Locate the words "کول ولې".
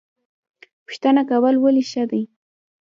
1.29-1.83